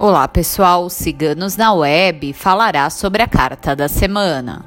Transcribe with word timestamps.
Olá 0.00 0.28
pessoal, 0.28 0.88
Ciganos 0.88 1.56
na 1.56 1.72
Web 1.72 2.32
falará 2.32 2.88
sobre 2.88 3.20
a 3.20 3.26
carta 3.26 3.74
da 3.74 3.88
semana. 3.88 4.64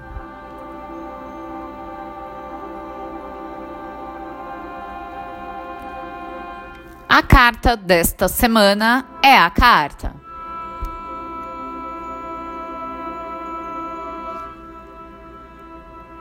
A 7.08 7.24
carta 7.24 7.78
desta 7.78 8.28
semana 8.28 9.06
é 9.24 9.38
a 9.38 9.50
carta. 9.50 10.14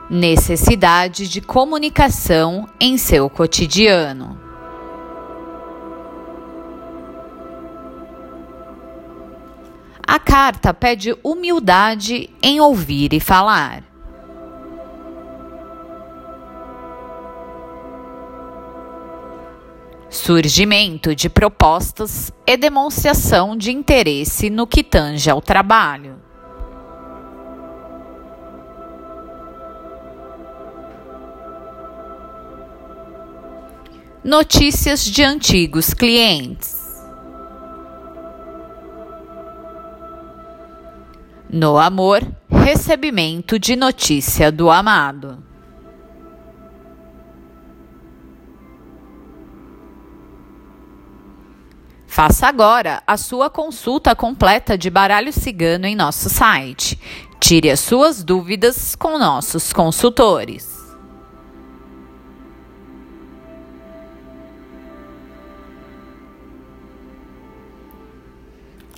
Necessidade 0.09 1.27
de 1.27 1.41
comunicação 1.41 2.65
em 2.79 2.97
seu 2.97 3.29
cotidiano. 3.29 4.40
A 10.11 10.19
carta 10.19 10.73
pede 10.73 11.17
humildade 11.23 12.29
em 12.43 12.59
ouvir 12.59 13.13
e 13.13 13.19
falar. 13.21 13.81
Surgimento 20.09 21.15
de 21.15 21.29
propostas 21.29 22.29
e 22.45 22.57
demonstração 22.57 23.55
de 23.55 23.71
interesse 23.71 24.49
no 24.49 24.67
que 24.67 24.83
tange 24.83 25.29
ao 25.29 25.41
trabalho. 25.41 26.17
Notícias 34.21 35.05
de 35.05 35.23
antigos 35.23 35.93
clientes. 35.93 36.90
No 41.53 41.77
amor, 41.77 42.25
recebimento 42.49 43.59
de 43.59 43.75
notícia 43.75 44.49
do 44.49 44.71
amado. 44.71 45.43
Faça 52.07 52.47
agora 52.47 53.03
a 53.05 53.17
sua 53.17 53.49
consulta 53.49 54.15
completa 54.15 54.77
de 54.77 54.89
baralho 54.89 55.33
cigano 55.33 55.85
em 55.85 55.93
nosso 55.93 56.29
site. 56.29 56.97
Tire 57.37 57.69
as 57.69 57.81
suas 57.81 58.23
dúvidas 58.23 58.95
com 58.95 59.19
nossos 59.19 59.73
consultores. 59.73 60.80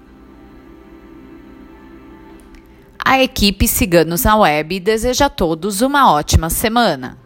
a 3.05 3.21
equipe 3.21 3.67
Ciganos 3.67 4.23
na 4.23 4.35
Web 4.35 4.79
deseja 4.79 5.27
a 5.27 5.29
todos 5.29 5.81
uma 5.81 6.11
ótima 6.11 6.49
semana. 6.49 7.24